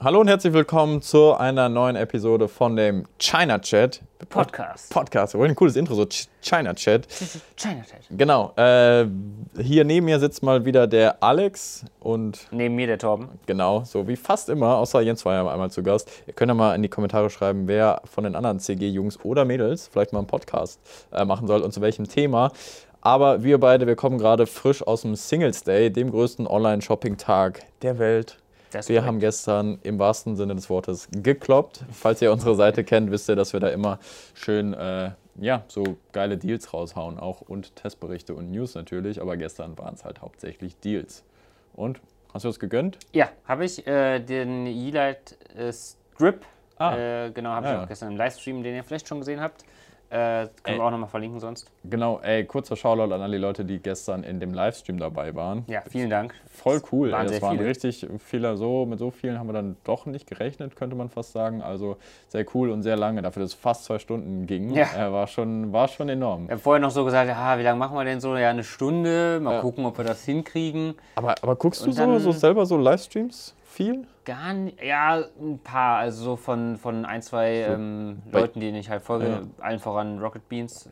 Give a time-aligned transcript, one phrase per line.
[0.00, 4.92] Hallo und herzlich willkommen zu einer neuen Episode von dem China Chat Podcast.
[4.92, 5.34] Podcast.
[5.34, 7.08] Oh, ein cooles Intro, so Ch- China Chat.
[7.56, 8.02] China Chat.
[8.10, 8.52] Genau.
[8.56, 9.06] Äh,
[9.60, 13.28] hier neben mir sitzt mal wieder der Alex und Neben mir der Torben.
[13.46, 16.08] genau, so wie fast immer, außer Jens war ja einmal zu Gast.
[16.28, 19.88] Ihr könnt ja mal in die Kommentare schreiben, wer von den anderen CG-Jungs oder Mädels
[19.92, 20.80] vielleicht mal einen Podcast
[21.10, 22.52] äh, machen soll und zu welchem Thema.
[23.00, 27.98] Aber wir beide, wir kommen gerade frisch aus dem Singles Day, dem größten Online-Shopping-Tag der
[27.98, 28.38] Welt.
[28.70, 31.84] Das Wir haben gestern im wahrsten Sinne des Wortes gekloppt.
[31.90, 33.98] Falls ihr unsere Seite kennt, wisst ihr, dass wir da immer
[34.34, 39.20] schön äh, ja, so geile Deals raushauen, auch und Testberichte und News natürlich.
[39.20, 41.24] Aber gestern waren es halt hauptsächlich Deals.
[41.74, 42.00] Und
[42.34, 42.98] hast du das gegönnt?
[43.12, 46.44] Ja, habe ich äh, den Yeelight äh, Strip.
[46.76, 46.96] Ah.
[46.96, 49.64] Äh, genau, habe Ja, ich auch gestern im Livestream, den ihr vielleicht schon gesehen habt.
[50.10, 50.76] Äh, können Ey.
[50.78, 51.70] wir auch nochmal verlinken sonst.
[51.84, 55.64] Genau, ey, kurzer Shoutout an alle Leute, die gestern in dem Livestream dabei waren.
[55.66, 56.32] Ja, vielen Dank.
[56.50, 57.12] Voll cool.
[57.12, 57.68] Waren ey, das waren viele.
[57.68, 61.32] richtig viele, so mit so vielen haben wir dann doch nicht gerechnet, könnte man fast
[61.32, 61.60] sagen.
[61.60, 61.98] Also
[62.28, 64.70] sehr cool und sehr lange, dafür, dass es fast zwei Stunden ging.
[64.72, 64.86] Ja.
[64.96, 66.48] Äh, war, schon, war schon enorm.
[66.48, 68.34] Wir haben vorher noch so gesagt, ja, wie lange machen wir denn so?
[68.36, 69.40] Ja, eine Stunde.
[69.42, 69.60] Mal Ja.
[69.60, 70.94] gucken, ob wir das hinkriegen.
[71.16, 74.06] Aber, aber guckst du Und so, dann- so selber so Livestreams viel?
[74.28, 78.76] Gar nicht, ja, ein paar, also so von, von ein, zwei ähm, bei- Leuten, denen
[78.76, 79.40] ich halt folge, Ja.
[79.64, 80.86] allen voran Rocket Beans,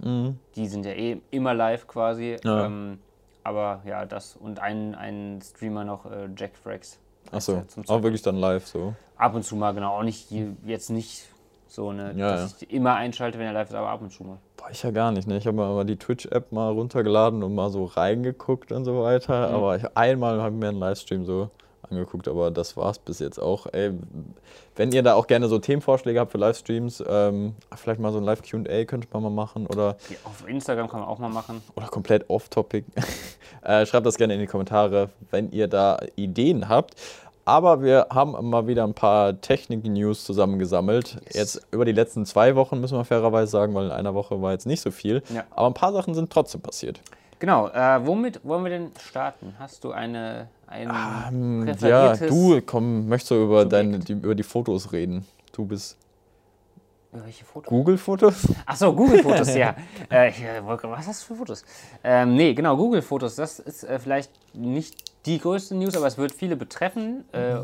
[0.56, 2.38] die sind ja eh immer live quasi.
[2.42, 2.64] Ja.
[2.64, 2.98] Ähm,
[3.44, 6.98] aber ja, das und ein, ein Streamer noch, äh, Jack Frax.
[7.30, 8.94] Achso, auch wirklich dann live so.
[9.16, 11.28] Ab und zu mal, genau, auch nicht je- jetzt nicht
[11.68, 14.24] so, ne, Ja, dass ich immer einschalte, wenn er live ist, aber ab und zu
[14.24, 14.38] mal.
[14.56, 15.36] Boah, ich ja gar nicht, ne?
[15.36, 19.50] Ich habe mir mal die Twitch-App mal runtergeladen und mal so reingeguckt und so weiter.
[19.50, 21.50] Aber ich, einmal habe ich mir einen Livestream so
[21.90, 23.66] angeguckt, aber das war's bis jetzt auch.
[23.72, 23.92] Ey,
[24.76, 28.24] wenn ihr da auch gerne so Themenvorschläge habt für Livestreams, ähm, vielleicht mal so ein
[28.24, 31.62] Live-QA könnte man mal machen oder, Ja, auf Instagram kann man auch mal machen.
[31.74, 32.84] oder komplett off-topic.
[33.62, 36.94] äh, schreibt das gerne in die Kommentare, wenn ihr da Ideen habt.
[37.48, 41.18] Aber wir haben mal wieder ein paar Technik-News zusammengesammelt.
[41.32, 44.50] Jetzt über die letzten zwei Wochen müssen wir fairerweise sagen, weil in einer Woche war
[44.50, 45.22] jetzt nicht so viel.
[45.32, 45.44] Ja.
[45.50, 47.00] Aber ein paar Sachen sind trotzdem passiert.
[47.38, 49.54] Genau, äh, womit wollen wir denn starten?
[49.58, 50.90] Hast du eine, ein
[51.28, 53.72] Ähm, ja, du, komm, möchtest du über, Subjekt.
[53.72, 55.26] deine, die, über die Fotos reden?
[55.52, 55.98] Du bist
[57.12, 57.68] Über welche Fotos?
[57.68, 58.34] Google-Fotos?
[58.64, 59.74] Achso, Google-Fotos, ja.
[60.10, 61.64] Äh, ich, äh, was hast du für Fotos?
[62.02, 64.94] Ähm, nee, genau, Google-Fotos, das ist äh, vielleicht nicht
[65.26, 67.56] die größte News, aber es wird viele betreffen, äh,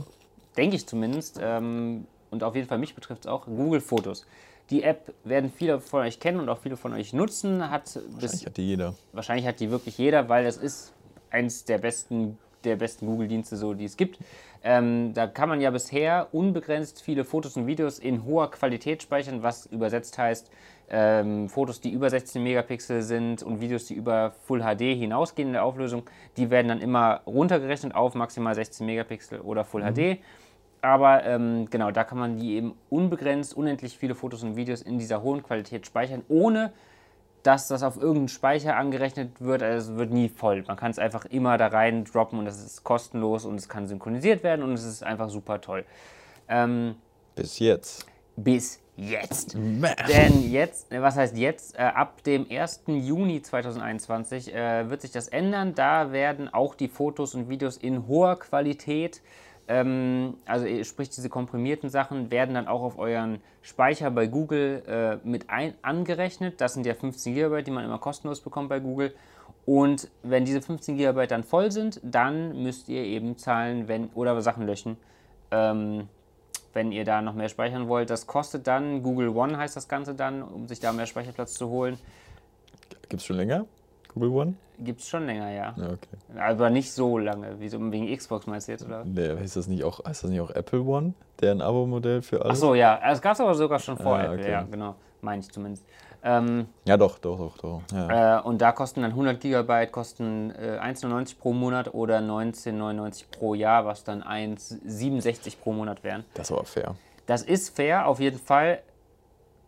[0.57, 1.39] denke ich zumindest.
[1.43, 4.27] Ähm, und auf jeden Fall mich betrifft es auch, Google-Fotos.
[4.71, 7.71] Die App werden viele von euch kennen und auch viele von euch nutzen.
[7.71, 8.95] Hat bis, Ich hatte jeder.
[9.13, 10.93] wahrscheinlich hat die wirklich jeder, weil es ist
[11.31, 14.19] eins der besten, der besten Google-Dienste, so, die es gibt.
[14.65, 19.43] Ähm, da kann man ja bisher unbegrenzt viele Fotos und Videos in hoher Qualität speichern,
[19.43, 20.51] was übersetzt heißt,
[20.89, 25.53] ähm, Fotos, die über 16 Megapixel sind und Videos, die über Full HD hinausgehen in
[25.55, 26.05] der Auflösung,
[26.37, 30.19] die werden dann immer runtergerechnet auf maximal 16 Megapixel oder Full HD.
[30.83, 34.99] Aber ähm, genau, da kann man die eben unbegrenzt, unendlich viele Fotos und Videos in
[34.99, 36.73] dieser hohen Qualität speichern, ohne
[37.45, 39.63] dass das auf irgendeinen Speicher angerechnet wird.
[39.63, 40.65] Also es wird nie voll.
[40.67, 43.87] Man kann es einfach immer da rein droppen und es ist kostenlos und es kann
[43.87, 45.85] synchronisiert werden und es ist einfach super toll.
[46.49, 46.97] Ähm,
[47.35, 48.07] Bis jetzt.
[48.37, 49.55] bis jetzt.
[49.55, 51.77] Denn jetzt, äh, was heißt jetzt?
[51.77, 52.83] Äh, ab dem 1.
[52.87, 55.75] Juni 2021 äh, wird sich das ändern.
[55.75, 59.23] Da werden auch die Fotos und Videos in hoher Qualität,
[59.73, 65.27] ähm, also sprich diese komprimierten Sachen, werden dann auch auf euren Speicher bei Google äh,
[65.27, 66.61] mit ein angerechnet.
[66.61, 69.15] Das sind ja 15 GB, die man immer kostenlos bekommt bei Google.
[69.65, 74.39] Und wenn diese 15 GB dann voll sind, dann müsst ihr eben zahlen, wenn oder
[74.43, 74.99] Sachen löschen.
[75.51, 76.09] Ähm,
[76.75, 78.11] wenn ihr da noch mehr speichern wollt.
[78.11, 81.69] Das kostet dann, Google One heißt das Ganze dann, um sich da mehr Speicherplatz zu
[81.69, 81.99] holen.
[83.09, 83.67] Gibt's schon länger?
[84.15, 84.55] Google One?
[84.79, 85.75] Gibt es schon länger, ja.
[85.77, 86.41] Ja, okay.
[86.41, 87.61] Aber nicht so lange.
[87.61, 89.05] Wie so wegen Xbox meinst du jetzt, oder?
[89.05, 91.15] Nee, heißt das nicht auch, heißt das nicht auch Apple One?
[91.41, 92.59] Deren Abo-Modell für alles?
[92.59, 93.01] Ach so, ja.
[93.11, 94.51] Es gab es aber sogar schon vor Ah, Apple, okay.
[94.51, 94.95] ja, genau.
[95.21, 95.85] Meine ich zumindest.
[96.25, 97.83] Ähm, Ja, doch, doch, doch, doch.
[97.93, 98.39] Ja.
[98.39, 103.55] äh, und da kosten dann 100 GB, kosten äh, 1,99 pro Monat oder 19,99 pro
[103.55, 106.25] Jahr, was dann 1,67 pro Monat wären.
[106.35, 106.95] Das ist aber fair.
[107.27, 108.81] Das ist fair, auf jeden Fall.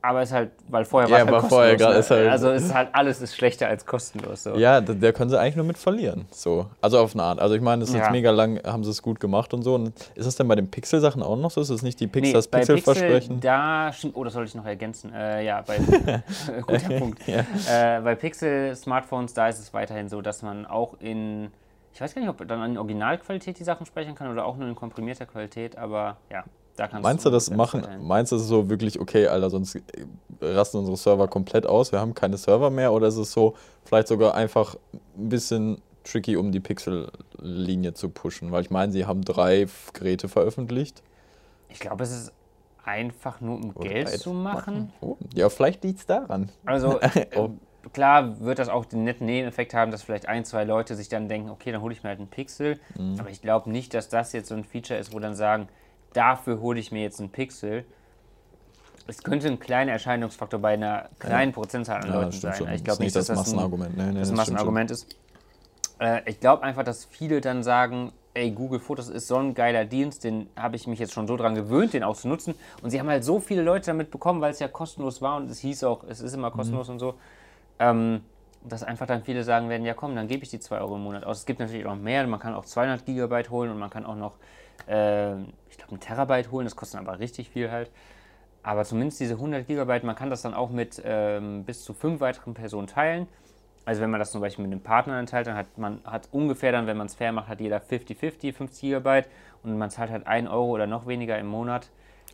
[0.06, 1.80] Aber ist halt, weil vorher Ja, war es halt aber vorher kostenlos.
[1.80, 1.98] grad ne?
[2.00, 4.42] ist halt- also ist halt alles ist schlechter als kostenlos.
[4.42, 4.54] So.
[4.56, 6.26] Ja, da, da können sie eigentlich nur mit verlieren.
[6.30, 6.66] So.
[6.82, 7.40] Also auf eine Art.
[7.40, 8.02] Also ich meine, das ist Ja.
[8.02, 9.74] jetzt mega lang, haben sie es gut gemacht und so.
[9.76, 11.62] Und ist es denn bei den Pixel-Sachen auch noch so?
[11.62, 13.36] Ist es nicht die Nee, Pixel, das bei Pixel-Versprechen?
[13.36, 15.10] Pixel, da stimmt, oh, das sollte ich noch ergänzen.
[15.14, 15.78] Äh, ja, bei,
[16.66, 17.26] guter Punkt.
[17.26, 17.42] Äh,
[18.04, 21.50] bei Pixel-Smartphones, da ist es weiterhin so, dass man auch in,
[21.94, 24.68] ich weiß gar nicht, ob dann in Originalqualität die Sachen speichern kann oder auch nur
[24.68, 26.44] in komprimierter Qualität, aber ja,
[27.00, 27.87] Meinst du das machen?
[28.03, 29.81] Meinst du ist so wirklich, okay, Alter, sonst äh,
[30.41, 32.93] rasten unsere Server komplett aus, wir haben keine Server mehr?
[32.93, 33.55] Oder ist es so
[33.85, 34.76] vielleicht sogar einfach
[35.17, 38.50] ein bisschen tricky, um die Pixel-Linie zu pushen?
[38.50, 41.03] Weil ich meine, sie haben drei Geräte veröffentlicht.
[41.69, 42.32] Ich glaube, es ist
[42.85, 44.93] einfach nur um Geld Oder zu machen.
[45.00, 46.50] Oh, ja, vielleicht liegt es daran.
[46.65, 47.00] Also
[47.37, 47.50] Oh.
[47.85, 51.09] äh, klar wird das auch den netten Nebeneffekt haben, dass vielleicht ein, zwei Leute sich
[51.09, 52.79] dann denken, okay, dann hole ich mir halt einen Pixel.
[52.99, 53.19] Mhm.
[53.19, 55.69] Aber ich glaube nicht, dass das jetzt so ein Feature ist, wo dann sagen,
[56.14, 57.84] dafür hole ich mir jetzt einen Pixel.
[59.06, 62.55] Es könnte ein kleiner Erscheinungsfaktor bei einer kleinen Prozentzahl an Ja, Leuten sein.
[62.55, 62.72] schon.
[62.72, 63.96] Ich glaube nicht, dass das Massenargument.
[63.96, 64.37] Nee, nee, das das.
[64.37, 65.14] Massenargument ist.
[65.99, 69.84] Äh, ich glaube einfach, dass viele dann sagen, ey, Google Fotos ist so ein geiler
[69.84, 72.55] Dienst, den habe ich mich jetzt schon so dran gewöhnt, den auch zu nutzen.
[72.82, 75.50] Und sie haben halt so viele Leute damit bekommen, weil es ja kostenlos war und
[75.50, 77.14] es hieß auch, es ist immer kostenlos und so.
[77.78, 78.22] Ähm,
[78.66, 81.02] dass einfach dann viele sagen werden, ja komm, dann gebe ich die 2 Euro im
[81.02, 81.40] Monat aus.
[81.40, 84.16] Es gibt natürlich auch mehr, man kann auch 200 Gigabyte holen und man kann auch
[84.16, 84.32] noch,
[84.88, 85.35] äh,
[85.71, 87.91] ich glaube, ein Terabyte holen, das kostet aber richtig viel halt.
[88.62, 92.21] Aber zumindest diese 100 Gigabyte, man kann das dann auch mit ähm, bis zu fünf
[92.21, 93.29] weiteren Personen teilen.
[93.85, 96.29] Also wenn man das zum Beispiel mit einem Partner dann teilt, dann hat man hat
[96.32, 99.29] ungefähr dann, wenn man es fair macht, hat jeder 50-50, 50 Gigabyte
[99.62, 101.91] und man zahlt halt 1 Euro oder noch weniger im Monat.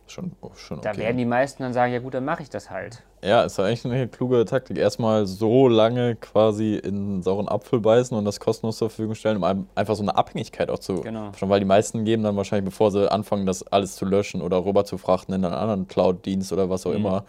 [0.07, 0.89] Schon, oh, schon okay.
[0.93, 3.03] Da werden die meisten dann sagen, ja gut, dann mache ich das halt.
[3.23, 4.77] Ja, ist ja eigentlich eine kluge Taktik.
[4.77, 9.67] Erstmal so lange quasi in sauren Apfel beißen und das kostenlos zur Verfügung stellen, um
[9.75, 11.01] einfach so eine Abhängigkeit auch zu.
[11.01, 11.31] Genau.
[11.37, 14.65] Schon weil die meisten geben dann wahrscheinlich, bevor sie anfangen, das alles zu löschen oder
[14.65, 16.95] rüber zu frachten in einen anderen Cloud-Dienst oder was auch Mhm.
[16.97, 17.25] immer,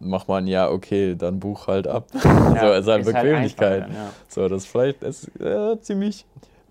[0.00, 2.08] macht man ja, okay, dann buch halt ab.
[2.24, 3.82] Ja, so, ist halt ist halt Bequemlichkeit.
[3.84, 4.10] dann, ja.
[4.28, 6.26] So, das vielleicht ist äh, ziemlich.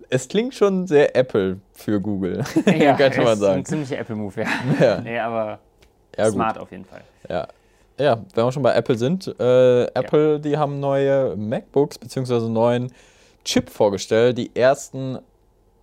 [0.08, 2.44] Es klingt schon sehr Apple für Google,
[2.78, 3.58] Ja, könnte man ist sagen.
[3.58, 4.48] ein ziemlicher Apple-Move, ja.
[4.80, 5.00] Ja.
[5.00, 5.58] Nee, aber
[6.16, 6.34] Ja, gut.
[6.34, 7.02] smart auf jeden Fall.
[7.28, 7.48] Ja.
[7.98, 12.48] Ja, wenn wir schon bei Apple sind, äh, Apple, die haben neue MacBooks bzw.
[12.48, 12.92] neuen
[13.44, 14.36] Chip vorgestellt.
[14.36, 15.18] Die ersten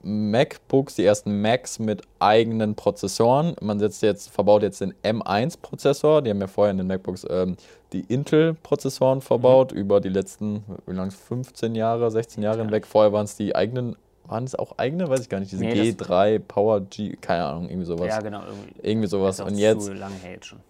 [0.04, 3.56] MacBooks, die ersten Macs mit eigenen Prozessoren.
[3.62, 6.22] Man setzt jetzt, verbaut jetzt den M1-Prozessor.
[6.22, 7.56] Die haben ja vorher in den MacBooks ähm,
[7.94, 12.64] die Intel-Prozessoren verbaut über die letzten, wie lange 15 Jahre, 16 Jahre Ja.
[12.64, 12.86] hinweg.
[12.86, 13.96] Vorher waren es die eigenen,
[14.34, 15.08] waren es auch eigene?
[15.08, 15.52] Weiß ich gar nicht.
[15.52, 18.08] Diese Nee, das- G3 Power G, keine Ahnung, irgendwie sowas.
[18.08, 18.42] Ja, genau.
[18.42, 18.74] Irgendwie.
[18.82, 19.40] Irgendwie sowas.
[19.40, 19.90] Und jetzt.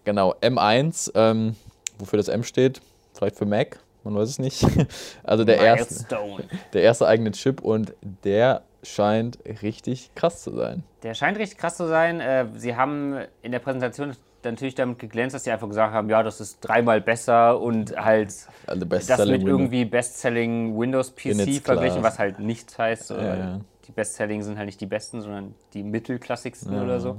[0.04, 1.56] Genau, M1, ähm,
[1.98, 2.82] wofür das M steht,
[3.14, 4.64] vielleicht für Mac, man weiß es nicht.
[5.24, 6.06] Also der erste,
[6.74, 7.94] der erste eigene Chip und
[8.26, 10.84] der scheint richtig krass zu sein.
[11.04, 12.20] Der scheint richtig krass zu sein.
[12.20, 14.14] Äh, sie haben in der Präsentation
[14.46, 18.28] natürlich damit geglänzt, dass sie einfach gesagt haben, ja, das ist dreimal besser und halt
[18.68, 23.12] das mit irgendwie Best-Selling Windows PC verglichen, was halt nichts heißt.
[23.12, 23.62] Ja, ja.
[23.88, 26.84] Die Best-Selling sind halt nicht die besten, sondern die mittelklassigsten Ja.
[26.84, 27.18] oder so.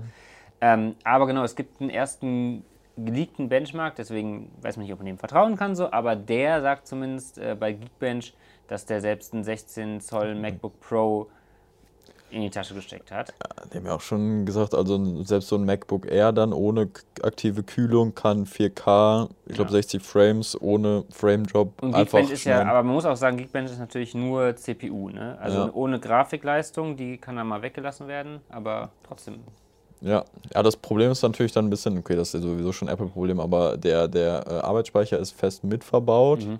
[0.60, 2.64] Ähm, aber genau, es gibt einen ersten
[2.96, 6.86] geleakten Benchmark, deswegen weiß man nicht, ob man dem vertrauen kann, so, aber der sagt
[6.86, 8.34] zumindest äh, bei Geekbench,
[8.68, 11.28] dass der selbst einen 16 Zoll MacBook Pro
[12.34, 13.32] in die Tasche gesteckt hat.
[13.72, 16.90] Die haben ja auch schon gesagt, also selbst so ein MacBook Air dann ohne
[17.22, 19.76] aktive Kühlung kann 4K, ich glaube Ja.
[19.76, 23.36] 60 Frames ohne Frame Drop Und einfach Geekbench ist ja, aber man muss auch sagen,
[23.36, 25.38] Geekbench ist natürlich nur CPU, ne?
[25.40, 25.70] Also Ja.
[25.72, 29.36] ohne Grafikleistung, die kann dann mal weggelassen werden, aber trotzdem.
[30.00, 30.24] Ja.
[30.52, 33.40] ja, das Problem ist natürlich dann ein bisschen, okay, das ist ja sowieso schon Apple-Problem,
[33.40, 36.44] aber der, der äh, Arbeitsspeicher ist fest mit verbaut.
[36.44, 36.58] Mhm.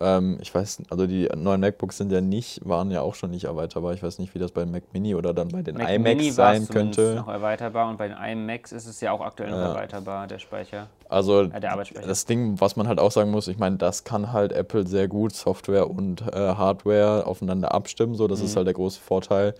[0.00, 3.44] Ähm, ich weiß, also die neuen MacBooks sind ja nicht, waren ja auch schon nicht
[3.44, 3.94] erweiterbar.
[3.94, 6.30] Ich weiß nicht, wie das beim Mac Mini oder dann bei den Mac iMacs Mini
[6.30, 7.14] sein könnte.
[7.14, 9.68] noch erweiterbar und bei den iMacs ist es ja auch aktuell noch Ja.
[9.68, 10.88] erweiterbar, der Speicher.
[11.08, 12.06] Also Äh, der Arbeitsspeicher.
[12.08, 15.06] das Ding, was man halt auch sagen muss, ich meine, das kann halt Apple sehr
[15.08, 18.14] gut Software und äh, Hardware aufeinander abstimmen.
[18.14, 18.46] So, das Mhm.
[18.46, 19.54] ist halt der große Vorteil.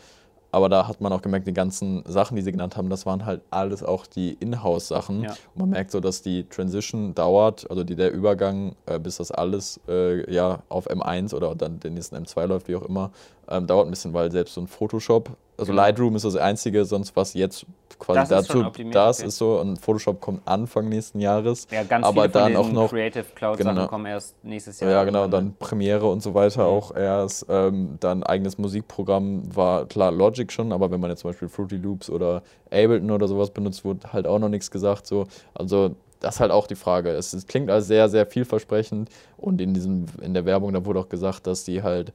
[0.54, 3.26] Aber da hat man auch gemerkt, die ganzen Sachen, die sie genannt haben, das waren
[3.26, 5.24] halt alles auch die Inhouse-Sachen.
[5.24, 5.30] Ja.
[5.30, 9.32] Und man merkt so, dass die Transition dauert, also die, der Übergang, äh, bis das
[9.32, 13.10] alles äh, ja, auf M1 oder dann den nächsten M2 läuft, wie auch immer,
[13.48, 15.82] ähm, dauert ein bisschen, weil selbst so ein Photoshop, also Genau.
[15.82, 17.66] Lightroom ist das einzige, sonst was jetzt
[17.98, 19.28] quasi Das dazu, optimiert, das okay.
[19.28, 21.66] ist so und Photoshop kommt Anfang nächsten Jahres.
[21.70, 23.86] Ja, ganz aber viele dann den auch noch Creative Cloud Sachen genau.
[23.86, 24.90] kommen erst nächstes Jahr.
[24.90, 27.46] ja, genau, dann Premiere und so weiter auch erst.
[27.48, 31.76] Ähm, dann eigenes Musikprogramm war klar Logic schon, aber wenn man jetzt zum Beispiel Fruity
[31.76, 35.06] Loops oder Ableton oder sowas benutzt, wurde halt auch noch nichts gesagt.
[35.06, 35.26] So.
[35.54, 35.94] Also
[36.24, 37.10] das ist halt auch die Frage.
[37.10, 41.00] Es, es klingt als sehr, sehr vielversprechend und in, diesem, in der Werbung, da wurde
[41.00, 42.12] auch gesagt, dass die halt,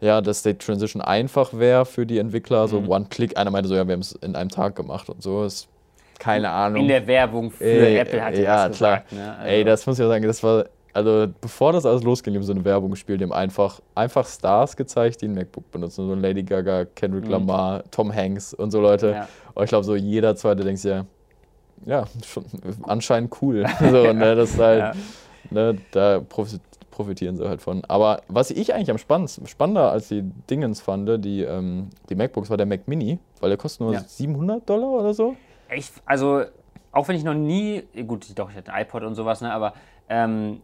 [0.00, 2.68] ja, dass die Transition einfach wäre für die Entwickler.
[2.68, 2.88] So Mhm.
[2.90, 5.44] One-Click, einer meinte so, ja, wir haben es in einem Tag gemacht und so.
[5.44, 5.68] Ist
[6.18, 6.82] keine Ahnung.
[6.82, 8.96] In der Werbung für Ey, Apple hat er ja, das klar.
[8.98, 9.12] gesagt.
[9.12, 9.36] Ne?
[9.38, 12.42] Also, Ey, das muss ich ja sagen, das war, also bevor das alles losging, haben
[12.42, 16.06] so eine Werbung gespielt, haben einfach, einfach Stars gezeigt, die ein MacBook benutzen.
[16.08, 17.30] So Lady Gaga, Kendrick Mhm.
[17.30, 19.10] Lamar, Tom Hanks und so Leute.
[19.12, 19.28] Ja.
[19.54, 21.04] Und ich glaube, so jeder zweite denkt sich ja,
[21.86, 22.44] ja, schon,
[22.84, 23.64] anscheinend cool.
[23.80, 24.92] so, ne, das ist halt, Ja.
[25.50, 26.60] ne, da profit,
[26.98, 27.84] profitieren sie halt von.
[27.84, 32.50] Aber was ich eigentlich am spannendsten, spannender als die Dingens fand, die, ähm, die MacBooks,
[32.50, 34.00] war der Mac Mini, weil der kostet nur Ja.
[34.00, 35.36] 700 Dollar oder so.
[35.72, 36.42] Ich, also,
[36.90, 39.74] auch wenn ich noch nie, gut, doch, ich hatte ein iPod und sowas, ne, aber
[40.08, 40.60] ähm,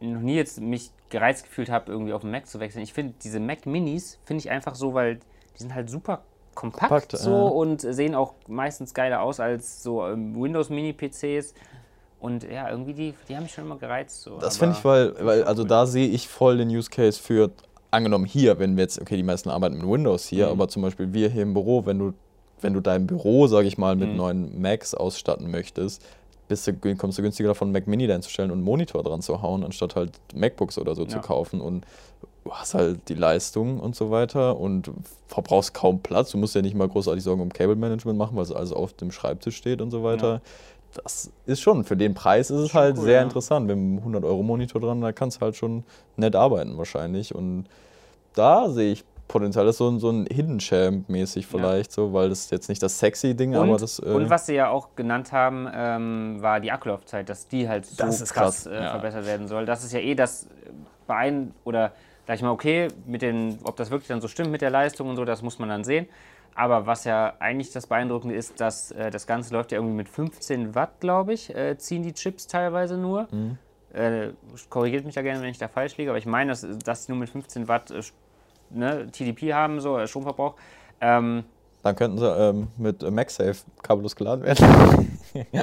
[0.00, 2.82] noch nie jetzt mich gereizt gefühlt habe, irgendwie auf den Mac zu wechseln.
[2.82, 6.22] Ich finde diese Mac Minis, finde ich einfach so, weil die sind halt super
[6.54, 7.42] kompakt, Kompakt, so ja.
[7.48, 11.54] und sehen auch meistens geiler aus als so ähm, Windows-Mini-PCs.
[12.22, 14.22] Und ja, irgendwie, die, die haben mich schon immer gereizt.
[14.22, 14.38] So.
[14.38, 17.50] Das finde ich, weil, weil also da sehe ich voll den Use Case für,
[17.90, 20.52] angenommen hier, wenn wir jetzt, okay, die meisten arbeiten mit Windows hier, Mhm.
[20.52, 22.12] aber zum Beispiel wir hier im Büro, wenn du,
[22.60, 24.16] wenn du dein Büro, sage ich mal, mit Mhm.
[24.16, 26.02] neuen Macs ausstatten möchtest,
[26.46, 29.64] bist du, kommst du günstiger davon, Mac Mini einzustellen und einen Monitor dran zu hauen,
[29.64, 31.22] anstatt halt MacBooks oder so zu Ja.
[31.22, 31.84] kaufen und
[32.44, 34.90] du hast halt die Leistung und so weiter und
[35.26, 36.30] verbrauchst kaum Platz.
[36.30, 38.92] Du musst ja nicht mal großartig Sorgen um Cable Management machen, weil es alles auf
[38.92, 40.40] dem Schreibtisch steht und so weiter.
[40.92, 43.22] Das ist schon, für den Preis ist es halt cool, sehr ja.
[43.22, 43.66] interessant.
[43.66, 45.84] Mit einem 100-Euro-Monitor dran, da kannst du halt schon
[46.16, 47.34] nett arbeiten wahrscheinlich.
[47.34, 47.64] Und
[48.34, 49.64] da sehe ich Potenzial.
[49.64, 52.82] Das ist so ein, so ein Hidden Champ mäßig vielleicht, so, weil das jetzt nicht
[52.82, 53.98] das sexy Ding, aber Und, das.
[53.98, 57.86] äh, und was sie ja auch genannt haben, ähm, war die Akkulaufzeit, dass die halt
[57.86, 58.90] so ist krass, krass, äh, ja.
[58.90, 59.64] verbessert werden soll.
[59.64, 60.46] Das ist ja eh das
[61.06, 61.92] Beein oder
[62.26, 65.08] sag ich mal, okay, mit den, ob das wirklich dann so stimmt mit der Leistung
[65.08, 66.06] und so, das muss man dann sehen.
[66.54, 70.08] Aber was ja eigentlich das Beeindruckende ist, dass äh, das Ganze läuft ja irgendwie mit
[70.08, 73.28] 15 Watt, glaube ich, äh, ziehen die Chips teilweise nur.
[73.30, 73.58] Mhm.
[73.94, 74.30] Äh,
[74.68, 77.12] korrigiert mich da gerne, wenn ich da falsch liege, aber ich meine, dass, dass sie
[77.12, 78.02] nur mit 15 Watt äh,
[78.70, 80.54] ne, TDP haben, so äh, Stromverbrauch.
[81.00, 81.44] Ähm,
[81.82, 85.18] Dann könnten sie ähm, mit MagSafe kabellos geladen werden.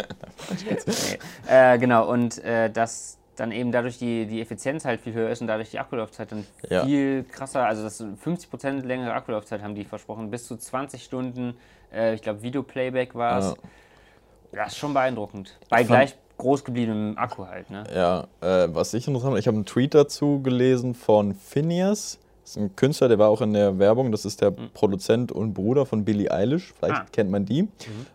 [1.48, 2.42] Äh, genau, und
[2.74, 6.32] dass dann eben dadurch die, die Effizienz halt viel höher ist und dadurch die Akkulaufzeit
[6.32, 6.84] dann Ja.
[6.86, 11.56] viel krasser, also das sind 50% längere Akkulaufzeit haben die versprochen, bis zu 20 Stunden,
[11.94, 13.46] äh, ich glaube Videoplayback war es.
[13.46, 13.56] Ja.
[14.52, 15.58] Das ist schon beeindruckend.
[15.70, 17.84] Bei gleich groß gebliebenem Akku halt, ne?
[17.94, 22.18] Ja, äh, was ich interessant ich habe einen Tweet dazu gelesen von Phineas.
[22.50, 24.12] Ist ein Künstler, der war auch in der Werbung.
[24.12, 26.74] Das ist der Produzent und Bruder von Billie Eilish.
[26.80, 27.06] Vielleicht Ah.
[27.12, 27.68] kennt man die.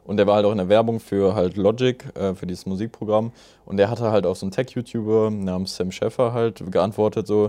[0.05, 3.31] Und der war halt auch in der Werbung für halt Logic, äh, für dieses Musikprogramm.
[3.65, 7.49] Und der hatte halt auf so einen Tech-YouTuber namens Sam Sheffer halt geantwortet so,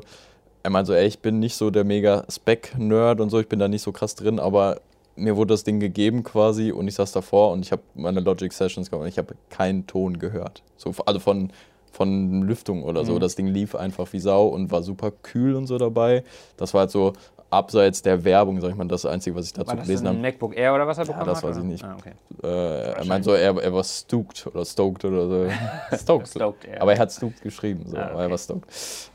[0.61, 3.57] er meinte so, ey, ich bin nicht so der mega Spec-Nerd und so, ich bin
[3.57, 4.79] da nicht so krass drin, aber
[5.15, 8.53] mir wurde das Ding gegeben quasi und ich saß davor und ich habe meine Logic
[8.53, 10.61] Sessions gemacht und ich habe keinen Ton gehört.
[10.77, 11.51] So, also von,
[11.95, 13.15] von Lüftung oder so.
[13.15, 13.19] Mhm.
[13.19, 16.23] Das Ding lief einfach wie Sau und war super kühl und so dabei.
[16.57, 17.13] Das war halt so
[17.49, 20.17] abseits der Werbung, sag ich mal, das Einzige, was ich dazu War das gelesen habe.
[20.17, 21.49] MacBook Air oder was er bekommen das hat?
[21.49, 21.83] weiß ich nicht.
[21.83, 22.11] Ah, okay.
[22.43, 25.47] Äh, er meint so, er, er war stoked oder stoked oder so.
[25.97, 26.27] stoked.
[26.27, 26.81] Stoked, ja.
[26.81, 27.97] Aber er hat stoked geschrieben, so.
[27.97, 28.31] Ah, aber er okay.
[28.31, 28.69] war stoked.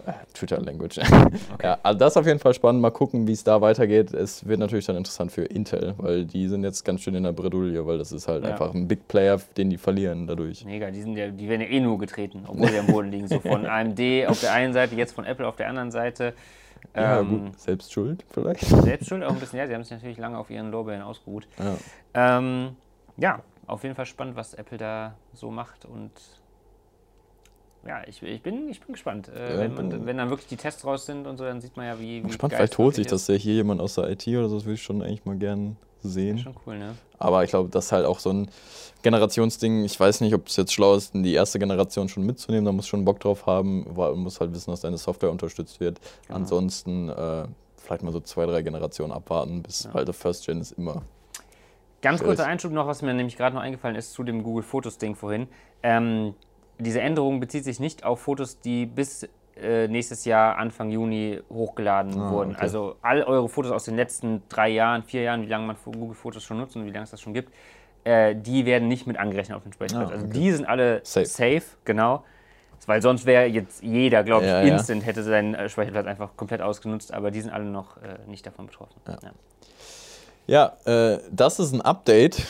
[0.07, 1.01] Äh, Twitter-Language.
[1.63, 2.81] Ja, also das ist auf jeden Fall spannend.
[2.81, 4.15] Mal gucken, wie es da weitergeht.
[4.15, 7.33] Es wird natürlich dann interessant für Intel, weil die sind jetzt ganz schön in der
[7.33, 8.51] Bredouille, weil das ist halt Ja.
[8.53, 10.65] einfach ein Big Player, den die verlieren dadurch.
[10.65, 13.29] Mega, die, sind ja, die werden ja eh nur getreten, obwohl sie am Boden liegen.
[13.29, 16.33] So von AMD auf der einen Seite, jetzt von Apple auf der anderen Seite.
[16.95, 18.65] Ja, Ähm, gut, selbst schuld vielleicht.
[18.65, 21.47] Selbst schuld auch ein bisschen, ja, sie haben sich natürlich lange auf ihren Lorbeeren ausgeruht.
[21.59, 22.39] Ja.
[22.39, 22.77] Ähm,
[23.17, 26.11] ja, auf jeden Fall spannend, was Apple da so macht und
[27.87, 29.29] ja, ich, ich, bin, ich bin gespannt.
[29.29, 31.77] Äh, Ja, wenn, man, wenn dann wirklich die Tests raus sind und so, dann sieht
[31.77, 34.11] man ja, wie, wie Spannend, geil vielleicht holt sich das ja hier jemand aus der
[34.11, 35.90] IT oder so, das würde ich schon eigentlich mal gern ist.
[36.03, 36.39] Sehen.
[36.39, 36.95] Schon cool, ne?
[37.19, 38.51] Aber ich glaube, das ist halt auch so ein
[39.03, 39.85] Generationsding.
[39.85, 42.65] Ich weiß nicht, ob es jetzt schlau ist, die erste Generation schon mitzunehmen.
[42.65, 45.81] Da muss schon Bock drauf haben, weil man muss halt wissen, dass deine Software unterstützt
[45.81, 46.01] wird.
[46.27, 46.37] Genau.
[46.37, 47.45] Ansonsten äh,
[47.77, 51.03] vielleicht mal so zwei, drei Generationen abwarten, bis weil der First Gen ist immer.
[52.03, 52.47] Ganz kurzer.
[52.47, 55.49] Einschub noch, was mir nämlich gerade noch eingefallen ist zu dem Google Fotos Ding vorhin.
[55.83, 56.35] Ähm,
[56.79, 59.29] diese Änderung bezieht sich nicht auf Fotos, die bis
[59.89, 62.53] nächstes Jahr Anfang Juni hochgeladen Ah, wurden.
[62.53, 62.61] okay.
[62.63, 66.15] Also all eure Fotos aus den letzten drei Jahren, vier Jahren, wie lange man Google
[66.15, 67.53] Fotos schon nutzt und wie lange es das schon gibt,
[68.05, 70.11] äh, die werden nicht mit angerechnet auf den Speicherplatz.
[70.11, 70.35] Ah, Also okay.
[70.39, 71.27] die sind alle Safe.
[71.27, 72.25] safe, genau.
[72.87, 74.73] Weil sonst wäre jetzt jeder, glaube ich, Ja, ja.
[74.75, 78.47] instant hätte seinen äh, Speicherplatz einfach komplett ausgenutzt, aber die sind alle noch äh, nicht
[78.47, 78.95] davon betroffen.
[79.07, 79.19] Ja.
[80.87, 82.43] Ja, äh, das ist ein Update.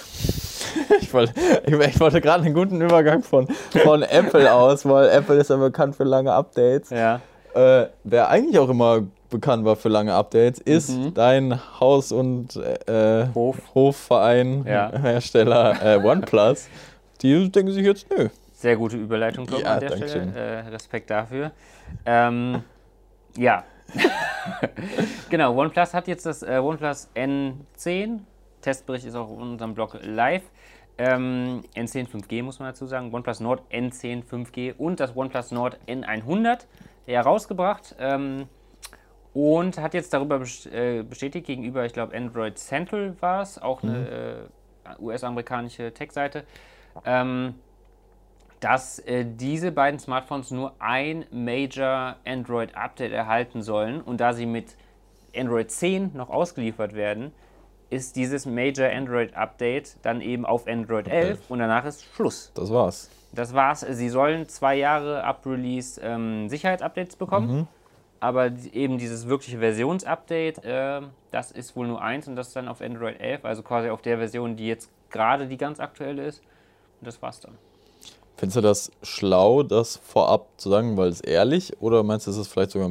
[1.00, 1.32] ich wollte,
[1.66, 3.46] ich, wollte gerade einen guten Übergang von,
[3.82, 6.90] von Apple aus, weil Apple ist ja bekannt für lange Updates.
[6.90, 7.20] ja.
[7.52, 11.14] Äh, wer eigentlich auch immer bekannt war für lange Updates, ist Mhm.
[11.14, 12.54] dein Haus- und
[12.86, 13.56] äh, Hof.
[13.74, 14.92] Hofverein, Ja.
[14.96, 16.68] Hersteller äh, OnePlus.
[17.22, 18.28] Die denken sich jetzt, nö.
[18.54, 19.96] Sehr gute Überleitung, Tom, Ja, an der.
[19.96, 20.32] Stelle.
[20.36, 21.50] Äh, Respekt dafür.
[22.06, 22.62] Ähm,
[23.36, 23.64] ja.
[25.28, 28.20] genau, OnePlus hat jetzt das äh, OnePlus N10.
[28.60, 30.42] Testbericht ist auch auf unserem Blog live.
[30.98, 33.12] Ähm, N10 5G muss man dazu sagen.
[33.12, 36.66] OnePlus Nord N10 5G und das OnePlus Nord N100
[37.06, 37.96] herausgebracht.
[37.98, 38.48] Ähm,
[39.32, 44.48] und hat jetzt darüber äh, bestätigt gegenüber, ich glaube, Android Central war es, auch eine
[44.98, 46.44] äh, US-amerikanische Tech-Seite,
[47.04, 47.54] ähm,
[48.58, 54.00] dass äh, diese beiden Smartphones nur ein Major Android-Update erhalten sollen.
[54.00, 54.76] Und da sie mit
[55.34, 57.32] Android 10 noch ausgeliefert werden,
[57.90, 62.52] ist dieses Major Android-Update dann eben auf Android 11 und danach ist Schluss.
[62.54, 63.10] Das war's.
[63.32, 63.80] Das war's.
[63.80, 67.68] Sie sollen zwei Jahre ab Release ähm, Sicherheitsupdates bekommen.
[68.20, 72.80] aber eben dieses wirkliche Versionsupdate, äh, das ist wohl nur eins und das dann auf
[72.80, 76.42] Android 11, also quasi auf der Version, die jetzt gerade die ganz aktuelle ist.
[77.00, 77.56] Und das war's dann.
[78.36, 81.72] Findest du das schlau, das vorab zu sagen, weil es ehrlich?
[81.80, 82.90] Oder meinst du, ist vielleicht sogar,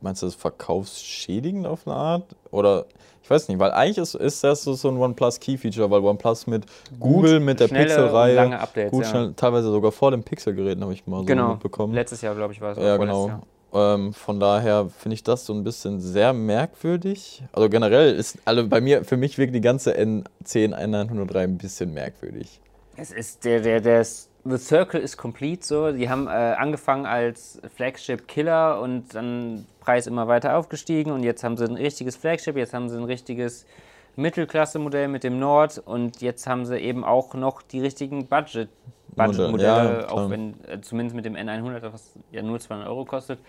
[0.00, 2.24] meinst du das verkaufsschädigend auf eine Art?
[2.50, 2.86] Oder
[3.22, 6.00] ich weiß nicht, weil eigentlich ist, ist das so, so ein OnePlus Key Feature, weil
[6.00, 6.64] OnePlus mit
[6.98, 9.10] Google, mit der Pixel-Reihe, lange Updates, gut ja.
[9.10, 11.92] schnell, teilweise sogar vor den Pixel-Geräten habe ich mal so Genau, mitbekommen.
[11.92, 12.78] letztes Jahr, glaube ich, war es.
[12.78, 13.28] Ja, genau.
[13.28, 13.42] Jahr.
[13.70, 17.42] Ähm, von daher finde ich das so ein bisschen sehr merkwürdig.
[17.52, 21.92] Also generell ist, also bei mir, für mich wirkt die ganze N10 N103 ein bisschen
[21.92, 22.60] merkwürdig.
[22.96, 24.06] Es ist der, der, der
[24.48, 25.92] The Circle is complete so.
[25.92, 31.44] Die haben äh, angefangen als Flagship Killer und dann Preis immer weiter aufgestiegen und jetzt
[31.44, 33.66] haben sie ein richtiges Flagship, jetzt haben sie ein richtiges
[34.16, 38.68] Mittelklasse-Modell mit dem Nord und jetzt haben sie eben auch noch die richtigen Budget
[39.16, 40.12] Budget-Modelle, Ja, klar.
[40.12, 43.40] auch wenn äh, zumindest mit dem N100, was ja nur 200 Euro kostet,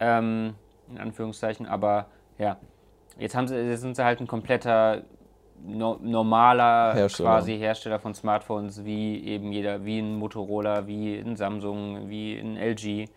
[0.00, 0.54] ähm,
[0.90, 2.06] in Anführungszeichen, aber
[2.38, 2.56] ja,
[3.18, 5.02] jetzt haben sie, jetzt sind sie halt ein kompletter
[5.62, 7.28] no, normaler Hersteller.
[7.28, 12.56] quasi Hersteller von Smartphones, wie eben jeder, wie ein Motorola, wie ein Samsung, wie ein
[12.56, 13.08] LG,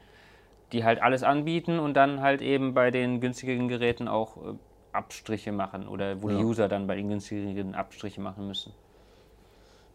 [0.72, 4.54] die halt alles anbieten und dann halt eben bei den günstigeren Geräten auch äh,
[4.92, 6.42] Abstriche machen oder wo die Ja.
[6.42, 8.74] User dann bei den günstigeren Abstriche machen müssen.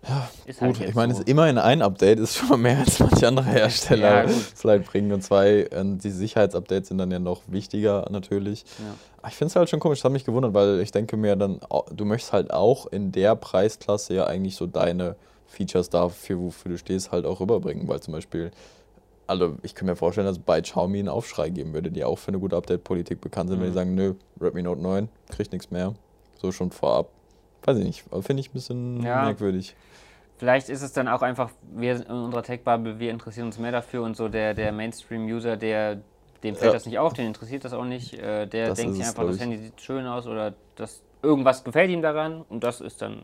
[0.08, 1.20] Ja, ist halt Gut, jetzt ich meine, so.
[1.20, 5.12] es immerhin ein Update ist schon mal mehr als manche andere Hersteller Ja, vielleicht bringen.
[5.12, 8.64] Und zwei, äh, die Sicherheitsupdates sind dann ja noch wichtiger natürlich.
[8.80, 8.94] Ja.
[9.18, 11.36] Aber Ich finde es halt schon komisch, das hat mich gewundert, weil ich denke mir
[11.36, 11.60] dann,
[11.92, 15.14] du möchtest halt auch in der Preisklasse ja eigentlich so deine
[15.46, 17.86] Features dafür, wofür du stehst, halt auch rüberbringen.
[17.86, 18.50] Weil zum Beispiel,
[19.28, 22.28] also ich kann mir vorstellen, dass bei Xiaomi einen Aufschrei geben würde, die auch für
[22.28, 23.74] eine gute Update-Politik bekannt sind, wenn die Mhm.
[23.76, 25.94] sagen, nö, Redmi Note 9 kriegt nichts mehr.
[26.40, 27.10] So schon vorab.
[27.64, 29.22] Weiß ich nicht, finde ich ein bisschen Ja.
[29.26, 29.76] merkwürdig.
[30.42, 34.02] Vielleicht ist es dann auch einfach, wir in unserer Tech-Bubble, wir interessieren uns mehr dafür
[34.02, 36.00] und so der, der Mainstream-User, der
[36.42, 36.72] dem fällt Ja.
[36.72, 38.14] das nicht auf, den interessiert das auch nicht.
[38.14, 39.38] Äh, der Das denkt sich einfach, das.
[39.38, 43.20] Handy sieht schön aus oder das, irgendwas gefällt ihm daran und das ist dann.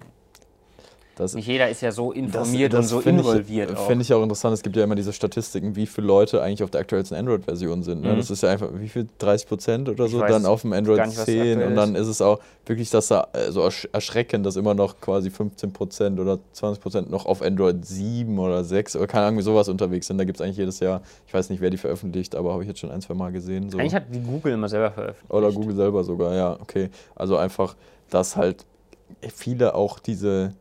[1.18, 3.78] Das, Nicht jeder ist ja so das, informiert das und so involviert ich.
[3.78, 4.54] Finde ich auch interessant.
[4.54, 8.02] Es gibt ja immer diese Statistiken, wie viele Leute eigentlich auf der aktuellsten Android-Version sind.
[8.02, 8.12] Ne?
[8.12, 8.18] Mhm.
[8.18, 9.08] Das ist ja einfach, wie viel?
[9.18, 10.20] 30 Prozent oder so?
[10.20, 11.40] weiß Dann auf dem Android nicht, was 10.
[11.40, 15.00] aktuell Und dann ist es auch wirklich das da, so ersch erschreckend, dass immer noch
[15.00, 19.42] quasi 15 Prozent oder 20 Prozent noch auf Android 7 oder 6 oder keine Ahnung,
[19.42, 20.18] sowas unterwegs sind.
[20.18, 22.68] Da gibt es eigentlich jedes Jahr, ich weiß nicht, wer die veröffentlicht, aber habe ich
[22.68, 23.70] jetzt schon ein, zwei Mal gesehen.
[23.70, 23.78] So.
[23.78, 25.32] Eigentlich hat die Google immer selber veröffentlicht.
[25.32, 26.90] Oder Google selber sogar, ja, okay.
[27.16, 27.74] Also einfach,
[28.10, 28.64] dass halt
[29.34, 30.54] viele auch diese,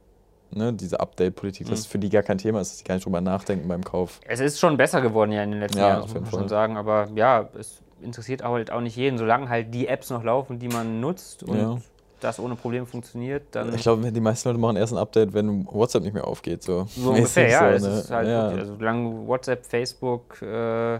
[0.51, 1.91] ne, diese Update-Politik, das Mhm.
[1.91, 4.19] für die gar kein Thema ist, dass die gar nicht drüber nachdenken beim Kauf.
[4.27, 6.77] Es ist schon besser geworden ja in den letzten Ja, Jahren, muss man schon sagen.
[6.77, 9.17] Aber ja, es interessiert auch halt auch nicht jeden.
[9.17, 11.77] Solange halt die Apps noch laufen, die man nutzt und Ja.
[12.19, 13.73] das ohne Probleme funktioniert, dann.
[13.73, 16.63] Ich glaube, die meisten Leute machen erst ein Update, wenn WhatsApp nicht mehr aufgeht.
[16.63, 17.59] So, So ungefähr, ja.
[17.59, 17.99] so, es ne?
[18.01, 18.47] ist halt ja.
[18.47, 20.99] also solange WhatsApp, Facebook, äh,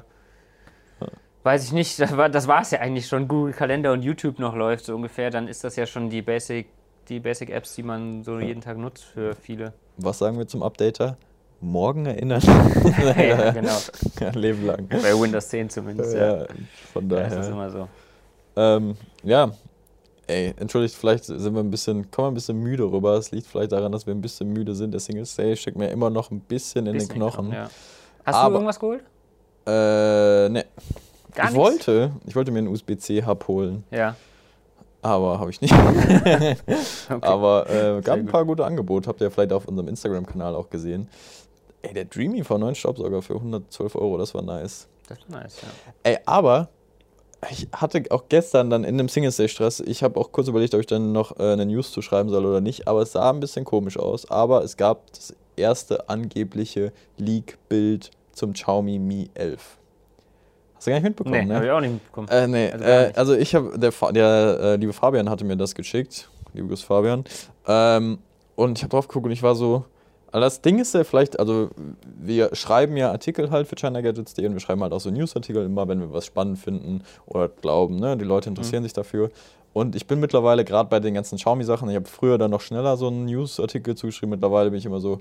[1.44, 4.86] weiß ich nicht, das war war's ja eigentlich schon, Google Kalender und YouTube noch läuft,
[4.86, 6.68] so ungefähr, dann ist das ja schon die Basic,
[7.10, 9.74] die Basic Apps, die man so jeden Tag nutzt für viele.
[9.98, 11.17] Was sagen wir zum Updater?
[11.60, 12.41] Morgen erinnern.
[13.17, 13.78] ja, genau.
[14.20, 14.88] ja, Leben lang.
[14.89, 16.38] Bei Windows 10 zumindest, ja.
[16.41, 16.46] Ja,
[16.93, 17.52] von Da ist es daher.
[17.52, 17.88] immer so.
[18.56, 19.52] Ähm, ja,
[20.28, 23.13] ey, entschuldigt, vielleicht sind wir ein bisschen, kommen wir ein bisschen müde rüber.
[23.15, 24.91] Es liegt vielleicht daran, dass wir ein bisschen müde sind.
[24.91, 27.52] Der Single Stay steckt mir immer noch ein bisschen in Bisschen den Knochen.
[27.52, 27.70] ja.
[28.24, 29.04] Hast Aber- du irgendwas geholt?
[29.65, 30.65] Äh, ne.
[31.34, 31.56] Gar ich nichts?
[31.56, 34.15] wollte, ich wollte mir einen USB-C-Hub holen, Ja.
[35.08, 35.74] Aber habe ich nicht.
[35.84, 36.56] Okay.
[37.22, 38.32] Aber äh, gab ein gut.
[38.32, 41.08] paar gute Angebote, habt ihr vielleicht auf unserem Instagram-Kanal auch gesehen.
[41.82, 44.88] Ey, der Dreamy V9 Staubsauger für 112 Euro, das war nice.
[45.08, 45.67] Das ist nice, ja.
[46.04, 46.67] Ey, aber
[47.50, 50.88] ich hatte auch gestern dann in dem Single-Stay-Stress, ich habe auch kurz überlegt, ob ich
[50.88, 53.63] dann noch äh, eine News zu schreiben soll oder nicht, aber es sah ein bisschen
[53.63, 54.30] komisch aus.
[54.30, 59.78] Aber es gab das erste angebliche Leak-Bild zum Xiaomi Mi 11.
[60.78, 61.56] Hast du gar nicht mitbekommen, Nee, ne?
[61.56, 62.28] habe ich auch nicht mitbekommen.
[62.30, 65.76] Äh, nee, Also äh, also ich habe, der, der äh, liebe Fabian hatte mir das
[65.76, 67.24] geschickt, liebe Grüß Fabian,
[67.68, 68.20] ähm,
[68.56, 69.86] und ich habe drauf geguckt und ich war so,
[70.32, 71.70] also das Ding ist ja vielleicht, also
[72.04, 75.88] wir schreiben ja Artikel halt für ChinaGadgets.de und wir schreiben halt auch so Newsartikel immer,
[75.88, 79.30] wenn wir was spannend finden oder glauben, ne, die Leute interessieren sich dafür.
[79.74, 82.98] Und ich bin mittlerweile gerade bei den ganzen Xiaomi-Sachen, ich habe früher dann noch schneller
[82.98, 85.20] so einen Newsartikel zugeschrieben, mittlerweile bin ich immer so,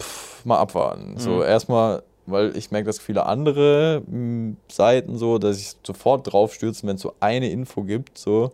[0.00, 1.14] pff, mal abwarten.
[1.18, 1.42] So Mhm.
[1.42, 6.88] erstmal, weil ich merke, dass viele andere mh, Seiten so, dass ich sofort drauf stürzen,
[6.88, 8.52] wenn es so eine Info gibt, so.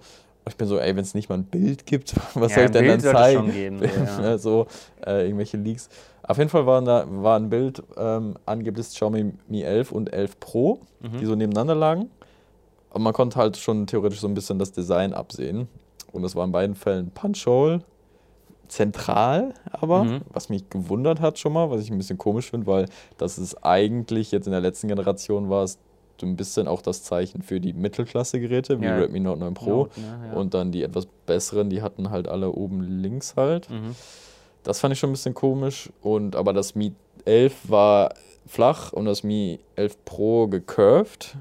[0.48, 2.70] Ich bin so, ey, wenn es nicht mal ein Bild gibt, was Ja, soll ich
[2.72, 3.40] denn Bild dann zeigen?
[3.40, 4.20] schon geben, so, ja.
[4.20, 4.66] Ne, so
[5.06, 5.88] äh, irgendwelche Leaks.
[6.22, 10.40] Auf jeden Fall waren da, war ein Bild, ähm, angeblich Xiaomi Mi 11 und 11
[10.40, 11.18] Pro, Mhm.
[11.18, 12.10] die so nebeneinander lagen.
[12.90, 15.68] Und man konnte halt schon theoretisch so ein bisschen das Design absehen.
[16.12, 17.82] Und das war in beiden Fällen Punch-Hole,
[18.70, 20.20] zentral aber, Mhm.
[20.32, 22.86] was mich gewundert hat schon mal, was ich ein bisschen komisch finde, weil
[23.18, 25.78] das ist eigentlich jetzt in der letzten Generation war es
[26.22, 28.96] ein bisschen auch das Zeichen für die Mittelklasse-Geräte, wie Ja.
[28.96, 29.88] Redmi Note 9 Pro.
[29.96, 30.38] Ne, ja.
[30.38, 33.70] Und dann die etwas besseren, die hatten halt alle oben links halt.
[33.70, 33.96] Mhm.
[34.62, 35.88] Das fand ich schon ein bisschen komisch.
[36.02, 36.92] Und aber das Mi
[37.24, 38.12] 11 war
[38.46, 41.36] flach und das Mi 11 Pro gecurved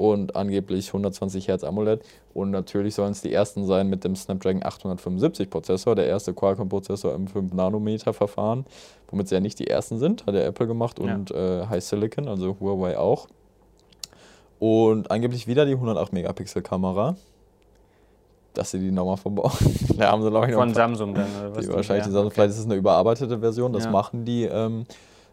[0.00, 2.02] und angeblich 120 Hertz AMOLED.
[2.32, 7.14] Und natürlich sollen es die ersten sein mit dem Snapdragon 875 Prozessor, der erste Qualcomm-Prozessor
[7.14, 8.64] im 5 Nanometer Verfahren,
[9.08, 11.14] womit sie ja nicht die ersten sind, hat der Apple gemacht Ja.
[11.14, 13.26] und äh, High Silicon, also Huawei auch.
[14.58, 17.16] Und angeblich wieder die 108 Megapixel Kamera.
[18.54, 19.52] Dass sie die nochmal verbauen.
[19.96, 21.64] da haben sie, ich, Von Samsung dann, oder was?
[21.66, 22.12] die wahrscheinlich ja.
[22.12, 23.90] Samsung, vielleicht ist es eine überarbeitete Version, das Ja.
[23.90, 24.86] machen die ähm,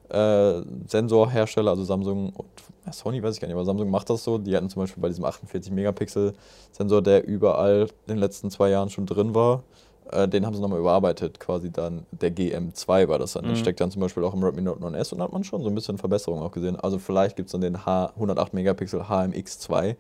[0.10, 2.48] äh, Sensorhersteller, also Samsung und
[2.86, 4.38] ja, Sony weiß ich gar nicht, aber Samsung macht das so.
[4.38, 6.34] Die hatten zum Beispiel bei diesem 48 Megapixel
[6.72, 9.64] Sensor, der überall in den letzten zwei Jahren schon drin war,
[10.12, 13.44] äh, den haben sie nochmal überarbeitet, quasi dann der GM2 war das dann.
[13.44, 13.60] Der Mhm.
[13.60, 15.76] steckt dann zum Beispiel auch im Redmi Note 9S und hat man schon so ein
[15.76, 16.78] bisschen Verbesserung auch gesehen.
[16.78, 19.96] Also vielleicht gibt es dann den H 108 Megapixel HMX2.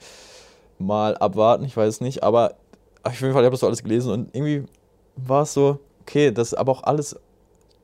[0.79, 2.53] Mal abwarten, ich weiß es nicht, aber
[3.03, 4.63] auf jeden Fall, ich habe das so alles gelesen und irgendwie
[5.15, 7.15] war es so, okay, das ist aber auch alles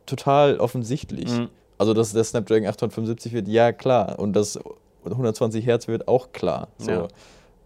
[0.06, 1.30] total offensichtlich.
[1.32, 1.50] Mhm.
[1.84, 4.18] Also, dass der Snapdragon 875 wird, ja klar.
[4.20, 4.60] Und das
[5.06, 6.70] 120 Hertz wird auch klar.
[6.78, 6.92] So.
[6.92, 7.08] Ja.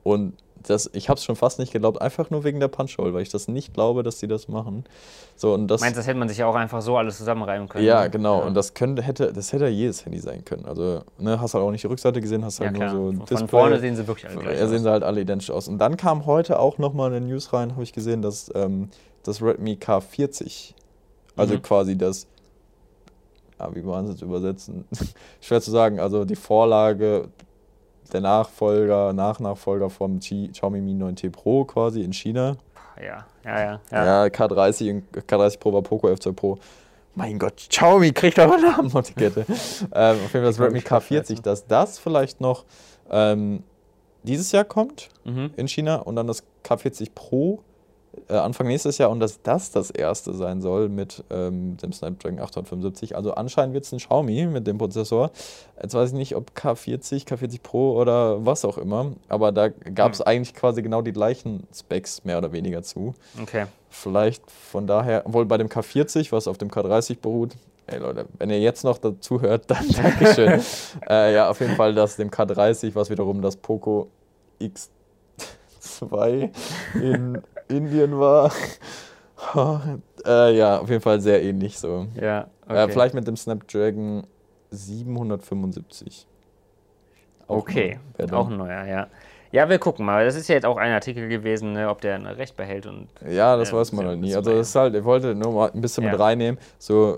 [0.04, 3.22] Und das, ich habe es schon fast nicht geglaubt, einfach nur wegen der Punch-Hole, weil
[3.22, 4.84] ich das nicht glaube, dass die das machen.
[5.36, 7.70] So, und das, Meinst du, das hätte man sich ja auch einfach so alles zusammenreimen
[7.70, 7.86] können?
[7.86, 8.40] ja, genau.
[8.42, 8.48] Ja.
[8.48, 10.66] Und das könnte, hätte, das hätte ja jedes Handy sein können.
[10.66, 12.94] Also, ne, hast halt auch nicht die Rückseite gesehen, hast ja, halt klar.
[12.94, 13.48] nur so ein Von Display.
[13.48, 14.70] vorne sehen sie wirklich alle gleich Ja, aus.
[14.72, 15.68] sehen sie halt alle identisch aus.
[15.68, 18.90] Und dann kam heute auch nochmal eine News rein, habe ich gesehen, dass ähm,
[19.24, 20.74] das Redmi K40,
[21.38, 21.62] also Mhm.
[21.62, 22.28] quasi das,
[23.58, 24.86] ah, wie sie es übersetzen?
[25.42, 27.30] Schwer zu sagen, also die Vorlage,
[28.14, 32.56] der Nachfolger, Nachnachfolger vom Xi- Xiaomi Mi 9T Pro quasi in China.
[33.02, 33.80] Ja, ja, ja.
[33.92, 34.06] ja.
[34.06, 36.58] Ja, K30, und K30 Pro war Poco F2 Pro.
[37.16, 39.46] Mein Gott, Xiaomi kriegt aber Namen auf die Kette.
[39.50, 42.64] ähm, auf jeden Fall das Redmi K40, dass das vielleicht noch
[43.10, 43.64] ähm,
[44.24, 45.52] dieses Jahr kommt Mhm.
[45.58, 47.60] in China und dann das K40 Pro
[48.30, 52.40] äh, Anfang nächstes Jahr und dass das das erste sein soll mit ähm, dem Snapdragon
[52.40, 53.16] 875.
[53.16, 55.32] Also anscheinend wird es ein Xiaomi mit dem Prozessor.
[55.82, 60.14] Jetzt weiß ich nicht, ob K40, K40 Pro oder was auch immer, aber da gab
[60.14, 63.14] es eigentlich quasi genau die gleichen Specs mehr oder weniger zu.
[63.42, 63.66] Okay.
[63.90, 67.56] Vielleicht von daher, obwohl bei dem K40, was auf dem K30 beruht,
[67.88, 70.62] ey Leute, wenn ihr jetzt noch dazu hört, dann Dankeschön.
[71.10, 74.10] äh, ja, auf jeden Fall das dem K30, was wiederum das Poco
[74.60, 76.50] X2
[76.96, 78.52] in Indien war.
[80.26, 82.08] äh, ja, auf jeden Fall sehr ähnlich so.
[82.20, 82.86] Ja, okay.
[82.86, 84.26] Äh, vielleicht mit dem Snapdragon
[84.72, 86.28] 775.
[87.48, 89.08] Auch Okay, dann- auch ein neuer, ja.
[89.50, 90.26] Ja, wir gucken mal.
[90.26, 93.08] Das ist ja jetzt auch ein Artikel gewesen, ne, ob der ein Recht behält und
[93.26, 94.36] Ja, das Ja, weiß man ja, halt nie.
[94.36, 96.20] Also das ist halt, ich wollte nur mal ein bisschen mit Ja.
[96.20, 97.18] reinnehmen, so,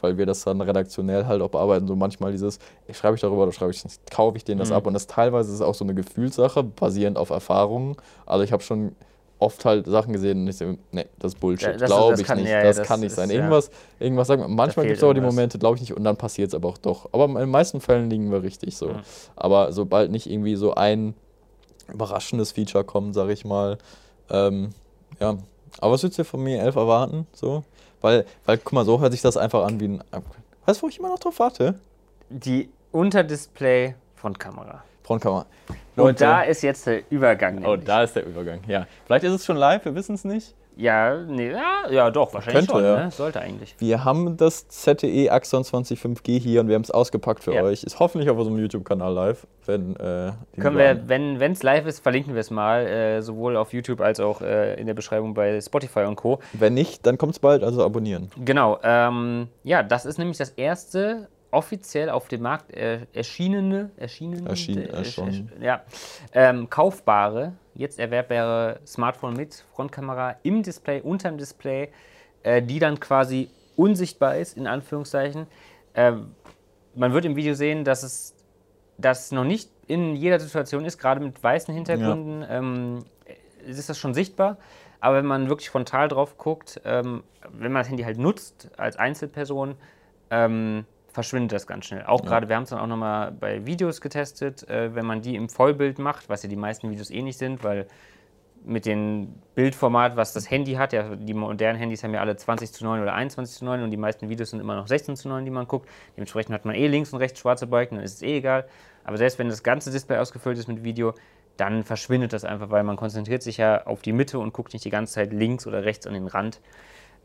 [0.00, 1.88] weil wir das dann redaktionell halt auch bearbeiten.
[1.88, 4.70] So manchmal dieses, ich schreibe ich darüber oder schreibe ich nicht, kaufe ich denen das
[4.70, 4.76] Mhm.
[4.76, 4.86] ab.
[4.86, 7.96] Und das teilweise ist auch so eine Gefühlssache, basierend auf Erfahrungen.
[8.24, 8.94] Also ich habe schon
[9.38, 12.26] oft halt Sachen gesehen und ich so, nee, das ist Ja, Bullshit, das- glaube ich
[12.26, 13.28] kann- nicht, ja, ja, das, das kann nicht ist, sein.
[13.30, 13.36] ja.
[13.36, 14.48] Irgendwas, irgendwas sagen wir.
[14.48, 15.34] Manchmal gibt es aber die irgendwas.
[15.34, 17.08] Momente, glaube ich nicht, und dann passiert es aber auch doch.
[17.12, 18.88] Aber in den meisten Fällen liegen wir richtig so.
[18.88, 19.00] Mhm.
[19.36, 21.14] Aber sobald nicht irgendwie so ein
[21.92, 23.78] überraschendes Feature kommt, sage ich mal,
[24.30, 24.70] ähm,
[25.20, 25.36] ja.
[25.80, 27.26] Aber was würdest du von mir 11 erwarten?
[27.34, 27.64] So?
[28.00, 30.04] Weil, weil, guck mal, so hört sich das einfach an wie ein.
[30.66, 31.74] Weißt du, wo ich immer noch drauf warte?
[32.30, 33.94] die Unterdisplay
[35.04, 35.46] Frontkamera.
[35.94, 36.08] Frontkamera.
[36.08, 37.58] Und da ist jetzt der Übergang.
[37.58, 37.84] Oh, nämlich.
[37.84, 38.60] da ist der Übergang.
[38.66, 38.86] Ja.
[39.06, 40.54] Vielleicht ist es schon live, wir wissen es nicht.
[40.76, 43.04] Ja, nee, ja, ja, doch, wahrscheinlich Könnte, schon, ja.
[43.04, 43.10] ne?
[43.12, 43.76] Sollte eigentlich.
[43.78, 47.62] Wir haben das ZTE Axon 205G hier und wir haben es ausgepackt für Ja.
[47.62, 47.84] euch.
[47.84, 52.34] Ist hoffentlich auf unserem YouTube-Kanal live, wenn äh, Können wir, wenn es live ist, verlinken
[52.34, 56.00] wir es mal, äh, sowohl auf YouTube als auch äh, in der Beschreibung bei Spotify
[56.00, 56.40] und Co.
[56.54, 58.32] Wenn nicht, dann kommt es bald, also abonnieren.
[58.44, 64.48] Genau, ähm, ja, das ist nämlich das erste offiziell auf dem Markt äh, erschienene, erschienene,
[64.48, 65.50] Erschien- äh, erschonnen.
[65.58, 65.82] ersch- ja,
[66.32, 71.90] ähm, kaufbare, jetzt erwerbbare Smartphone mit Frontkamera im Display, unterm Display,
[72.42, 75.46] äh, die dann quasi unsichtbar ist, in Anführungszeichen.
[75.94, 76.34] Ähm,
[76.94, 78.34] man wird im Video sehen, dass es
[78.98, 82.98] das noch nicht in jeder Situation ist, gerade mit weißen Hintergründen ähm,
[83.66, 84.56] ist das schon sichtbar.
[85.00, 88.96] Aber wenn man wirklich frontal drauf guckt, ähm, wenn man das Handy halt nutzt als
[88.96, 89.74] Einzelperson,
[90.30, 92.04] ähm, verschwindet das ganz schnell.
[92.04, 95.36] Auch gerade, wir haben es dann auch nochmal bei Videos getestet, äh, wenn man die
[95.36, 97.86] im Vollbild macht, was ja die meisten Videos eh nicht sind, weil
[98.64, 102.72] mit dem Bildformat, was das Handy hat, ja, die modernen Handys haben ja alle 20
[102.72, 105.28] zu 9 oder 21 zu 9 und die meisten Videos sind immer noch 16 zu
[105.28, 105.88] 9, die man guckt.
[106.16, 108.66] Dementsprechend hat man eh links und rechts schwarze Balken, dann ist es eh egal.
[109.04, 111.14] Aber selbst wenn das ganze Display ausgefüllt ist mit Video,
[111.58, 114.84] dann verschwindet das einfach, weil man konzentriert sich ja auf die Mitte und guckt nicht
[114.84, 116.60] die ganze Zeit links oder rechts an den Rand.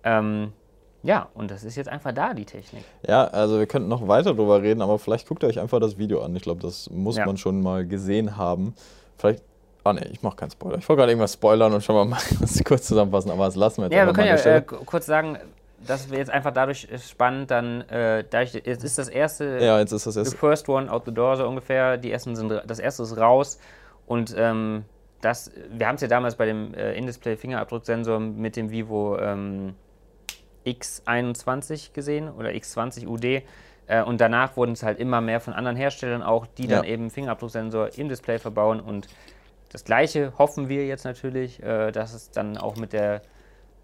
[0.03, 0.53] Ähm,
[1.01, 2.83] Ja, und das ist jetzt einfach da, die Technik.
[3.07, 5.97] Ja, also wir könnten noch weiter drüber reden, aber vielleicht guckt ihr euch einfach das
[5.97, 6.35] Video an.
[6.35, 7.25] Ich glaube, das muss Ja.
[7.25, 8.73] man schon mal gesehen haben.
[9.17, 9.43] Vielleicht.
[9.85, 10.77] Ah ne, ich mache keinen Spoiler.
[10.77, 13.77] Ich wollte gerade irgendwas spoilern und schon mal mal das kurz zusammenfassen, aber das lassen
[13.81, 15.37] wir jetzt Ja, wir können ja äh, kurz sagen,
[15.87, 19.57] dass wir jetzt einfach dadurch äh, spannend dann, äh, dadurch, jetzt ist das erste.
[19.61, 20.35] Ja, jetzt ist das the erst.
[20.35, 23.57] first one out the door so ungefähr, die ersten sind, das erste ist raus
[24.05, 24.83] und ähm,
[25.21, 29.75] das, wir haben es ja damals bei dem äh, In-Display Fingerabdrucksensor mit dem Vivo ähm,
[30.65, 33.43] X21 gesehen oder X20 UD.
[33.87, 36.89] Äh, und danach wurden es halt immer mehr von anderen Herstellern auch, die dann Ja.
[36.91, 38.79] eben Fingerabdrucksensor im Display verbauen.
[38.79, 39.07] Und
[39.71, 43.21] das gleiche hoffen wir jetzt natürlich, äh, dass es dann auch mit der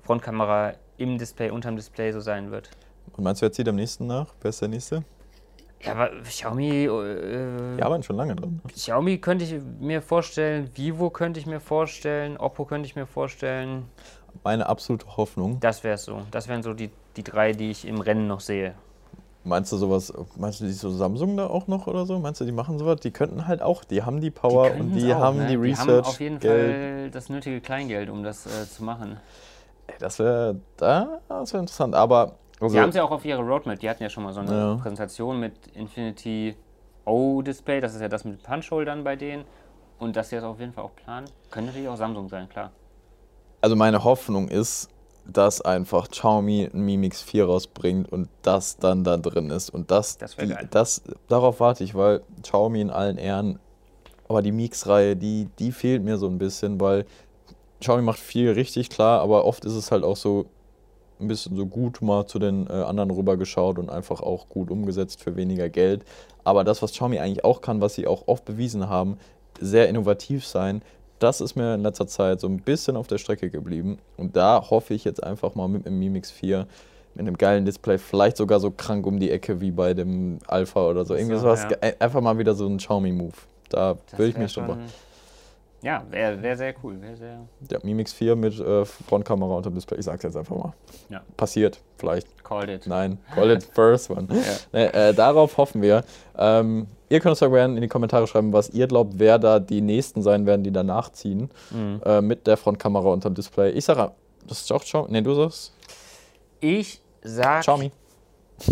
[0.03, 2.69] Frontkamera im Display, unterm Display so sein wird.
[3.17, 4.27] Und meinst du, wer zieht am nächsten nach?
[4.41, 5.03] Wer ist der nächste?
[5.81, 8.61] Ja, aber Xiaomi, äh, Die arbeiten schon lange dran.
[8.63, 8.71] ne?
[8.71, 13.85] Xiaomi könnte ich mir vorstellen, Vivo könnte ich mir vorstellen, Oppo könnte ich mir vorstellen.
[14.43, 15.60] Meine absolute Hoffnung.
[15.60, 16.21] Das wäre so.
[16.32, 18.76] Das wären so die, die drei, die ich im Rennen noch sehe.
[19.43, 22.17] Meinst du sowas, meinst du die so Samsung da auch noch oder so?
[22.17, 23.00] Meinst du, die machen sowas?
[23.02, 25.45] Die könnten halt auch, die haben die Power und können's die auch, haben ne?
[25.48, 26.08] die Die haben Research.
[26.08, 26.71] auf jeden Geld.
[27.04, 29.17] Fall das nötige Kleingeld, um das äh, zu machen.
[29.86, 31.93] Ey, das wäre da, das wäre interessant.
[31.93, 33.80] Aber also, Sie haben es ja auch auf ihrer Roadmap.
[33.80, 34.76] Die hatten ja schon mal so eine Ja.
[34.82, 36.56] Präsentation mit Infinity
[37.06, 37.82] O-Display.
[37.82, 39.45] Das ist ja das mit Punch-Holdern bei denen.
[40.00, 41.28] Und das jetzt auf jeden Fall auch planen.
[41.52, 42.71] Könnte natürlich auch Samsung sein, klar.
[43.65, 44.89] Also meine Hoffnung ist,
[45.25, 49.71] dass einfach Xiaomi ein Mi Mix 4 rausbringt und das dann da drin ist.
[49.71, 53.58] Und das, Das die, das darauf warte ich, weil Xiaomi in allen Ehren,
[54.28, 57.06] aber die Mix-Reihe, die, die fehlt mir so ein bisschen, weil
[57.80, 60.45] Xiaomi macht viel richtig klar, aber oft ist es halt auch so
[61.19, 65.23] ein bisschen so gut mal zu den äh, anderen rübergeschaut und einfach auch gut umgesetzt
[65.23, 66.06] für weniger Geld.
[66.43, 69.17] Aber das, was Xiaomi eigentlich auch kann, was sie auch oft bewiesen haben,
[69.60, 70.84] sehr innovativ sein,
[71.25, 73.97] das ist mir in letzter Zeit so ein bisschen auf der Strecke geblieben.
[74.15, 76.67] Und da hoffe ich jetzt einfach mal mit dem Mi Mix 4
[77.15, 80.85] mit einem geilen Display, vielleicht sogar so krank um die Ecke wie bei dem Alpha
[80.88, 81.15] oder so.
[81.15, 81.77] Irgendwie So, sowas, ja.
[81.99, 83.33] einfach mal wieder so ein Xiaomi-Move.
[83.69, 84.67] Da würde ich mich schon.
[84.67, 84.79] schon-
[85.86, 87.00] Ja, wäre wär sehr cool.
[87.00, 90.36] Wär sehr, Der Mi Mix 4 mit äh, Frontkamera unter dem Display, ich sag's jetzt
[90.36, 90.74] einfach mal.
[91.10, 91.21] Ja.
[91.38, 92.43] Passiert, vielleicht.
[92.43, 92.88] called it.
[92.88, 94.28] Nein, call it first one.
[94.32, 94.41] Ja.
[94.74, 96.04] Nee, äh, darauf hoffen wir.
[96.39, 99.60] Ähm, ihr könnt uns ja gerne in die Kommentare schreiben, was ihr glaubt, wer da
[99.60, 101.52] die nächsten sein werden, die danach ziehen.
[101.69, 102.02] Mhm.
[102.04, 103.69] Äh, mit der Frontkamera unterm Display.
[103.69, 104.12] Ich sage,
[104.48, 105.12] das ist auch Xiaomi.
[105.12, 105.71] Nee, du sagst
[106.62, 107.62] Ich sag.
[107.62, 107.91] Xiaomi.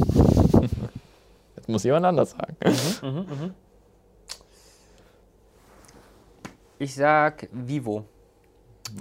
[1.56, 2.58] Jetzt muss jemand anders sagen.
[6.80, 8.06] Ich sag Vivo.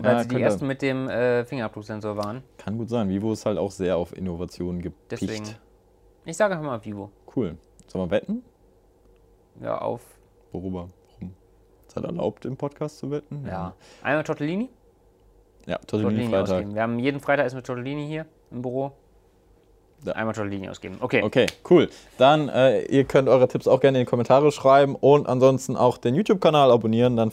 [0.00, 2.42] Weil Ja, sie die ersten mit dem äh, Fingerabdrucksensor waren.
[2.58, 3.08] Kann gut sein.
[3.08, 5.22] Vivo ist halt auch sehr auf Innovationen gepicht.
[5.22, 5.44] Deswegen.
[6.24, 7.10] Ich sage einfach mal Vivo.
[7.34, 7.56] Cool.
[7.88, 8.44] Sollen wir wetten?
[9.60, 10.00] Ja, auf.
[10.52, 10.88] Worüber?
[11.18, 11.34] Warum?
[11.86, 13.44] Ist das erlaubt, im Podcast zu wetten?
[13.46, 13.74] Ja.
[14.02, 14.70] Einmal Tortellini.
[15.66, 16.54] Ja, Tortellini Tortellini Freitag.
[16.54, 16.74] ausgeben.
[16.74, 18.92] Wir haben jeden Freitag ist mit Tortellini hier im Büro.
[20.04, 20.12] Ja.
[20.14, 20.96] Einmal Tortellini ausgeben.
[21.00, 21.22] Okay.
[21.22, 21.88] Okay, cool.
[22.18, 25.98] Dann, äh, ihr könnt eure Tipps auch gerne in die Kommentare schreiben und ansonsten auch
[25.98, 27.16] den YouTube-Kanal abonnieren.
[27.16, 27.32] Dann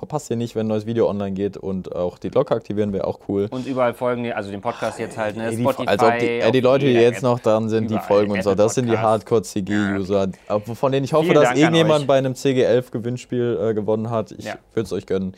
[0.00, 3.06] verpasst ihr nicht, wenn ein neues Video online geht und auch die Glocke aktivieren wäre
[3.06, 3.46] auch cool.
[3.50, 5.50] Und überall folgen, die- also den Podcast jetzt halt, ne?
[5.50, 5.86] Die, Spotify.
[5.88, 7.22] als ob die, äh, die Leute, die jetzt App.
[7.22, 8.98] noch dran sind, die folgen und so, das sind die.
[8.98, 13.74] Hardcore-CG-User, aber von denen ich hoffe, Vielen dass Dank an irgendjemand bei einem CG11-Gewinnspiel äh,
[13.74, 14.32] gewonnen hat.
[14.32, 14.54] Ich Ja.
[14.74, 15.34] würde es euch gönnen.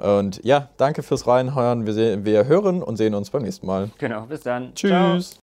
[0.00, 1.84] Und ja, danke fürs Reinhören.
[1.86, 3.90] Wir, sehen, wir hören und sehen uns beim nächsten Mal.
[3.98, 4.72] Genau, bis dann.
[4.74, 5.14] Ciao.
[5.16, 5.36] Tschüss.